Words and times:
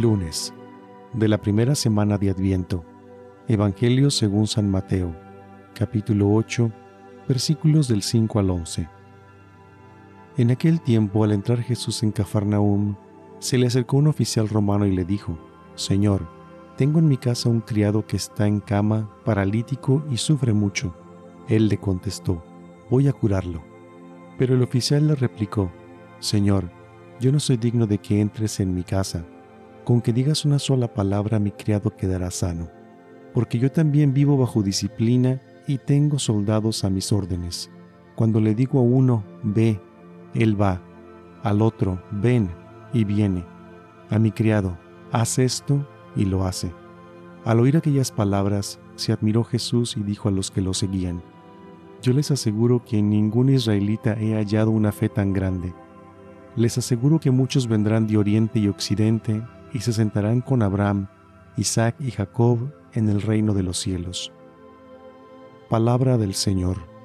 Lunes 0.00 0.52
de 1.14 1.26
la 1.26 1.38
primera 1.38 1.74
semana 1.74 2.18
de 2.18 2.28
Adviento. 2.28 2.84
Evangelio 3.48 4.10
según 4.10 4.46
San 4.46 4.70
Mateo, 4.70 5.16
capítulo 5.74 6.30
8, 6.32 6.70
versículos 7.26 7.88
del 7.88 8.02
5 8.02 8.38
al 8.38 8.50
11. 8.50 8.88
En 10.36 10.50
aquel 10.50 10.82
tiempo, 10.82 11.24
al 11.24 11.32
entrar 11.32 11.62
Jesús 11.62 12.02
en 12.02 12.12
Cafarnaúm, 12.12 12.96
se 13.38 13.56
le 13.56 13.68
acercó 13.68 13.96
un 13.96 14.08
oficial 14.08 14.50
romano 14.50 14.84
y 14.86 14.94
le 14.94 15.06
dijo, 15.06 15.38
Señor, 15.76 16.28
tengo 16.76 16.98
en 16.98 17.08
mi 17.08 17.16
casa 17.16 17.48
un 17.48 17.62
criado 17.62 18.06
que 18.06 18.16
está 18.16 18.46
en 18.46 18.60
cama, 18.60 19.10
paralítico 19.24 20.04
y 20.10 20.18
sufre 20.18 20.52
mucho. 20.52 20.94
Él 21.48 21.68
le 21.68 21.78
contestó, 21.78 22.44
voy 22.90 23.08
a 23.08 23.14
curarlo. 23.14 23.62
Pero 24.36 24.56
el 24.56 24.62
oficial 24.62 25.06
le 25.06 25.14
replicó, 25.14 25.72
Señor, 26.18 26.70
yo 27.18 27.32
no 27.32 27.40
soy 27.40 27.56
digno 27.56 27.86
de 27.86 27.96
que 27.96 28.20
entres 28.20 28.60
en 28.60 28.74
mi 28.74 28.82
casa. 28.82 29.24
Con 29.86 30.02
que 30.02 30.12
digas 30.12 30.44
una 30.44 30.58
sola 30.58 30.92
palabra 30.92 31.38
mi 31.38 31.52
criado 31.52 31.94
quedará 31.94 32.32
sano, 32.32 32.68
porque 33.32 33.60
yo 33.60 33.70
también 33.70 34.12
vivo 34.12 34.36
bajo 34.36 34.64
disciplina 34.64 35.40
y 35.68 35.78
tengo 35.78 36.18
soldados 36.18 36.82
a 36.82 36.90
mis 36.90 37.12
órdenes. 37.12 37.70
Cuando 38.16 38.40
le 38.40 38.56
digo 38.56 38.80
a 38.80 38.82
uno, 38.82 39.22
ve, 39.44 39.80
él 40.34 40.60
va, 40.60 40.82
al 41.44 41.62
otro, 41.62 42.02
ven, 42.10 42.50
y 42.92 43.04
viene. 43.04 43.44
A 44.10 44.18
mi 44.18 44.32
criado, 44.32 44.76
haz 45.12 45.38
esto, 45.38 45.88
y 46.16 46.24
lo 46.24 46.44
hace. 46.44 46.72
Al 47.44 47.60
oír 47.60 47.76
aquellas 47.76 48.10
palabras, 48.10 48.80
se 48.96 49.12
admiró 49.12 49.44
Jesús 49.44 49.96
y 49.96 50.02
dijo 50.02 50.28
a 50.28 50.32
los 50.32 50.50
que 50.50 50.62
lo 50.62 50.74
seguían, 50.74 51.22
Yo 52.02 52.12
les 52.12 52.32
aseguro 52.32 52.84
que 52.84 52.98
en 52.98 53.10
ningún 53.10 53.50
israelita 53.50 54.14
he 54.14 54.34
hallado 54.34 54.72
una 54.72 54.90
fe 54.90 55.08
tan 55.08 55.32
grande. 55.32 55.72
Les 56.56 56.76
aseguro 56.76 57.20
que 57.20 57.30
muchos 57.30 57.68
vendrán 57.68 58.08
de 58.08 58.16
oriente 58.16 58.58
y 58.58 58.66
occidente 58.66 59.44
y 59.72 59.80
se 59.80 59.92
sentarán 59.92 60.40
con 60.40 60.62
Abraham, 60.62 61.08
Isaac 61.56 61.96
y 62.00 62.10
Jacob 62.10 62.72
en 62.92 63.08
el 63.08 63.22
reino 63.22 63.54
de 63.54 63.62
los 63.62 63.78
cielos. 63.78 64.32
Palabra 65.68 66.16
del 66.18 66.34
Señor. 66.34 66.95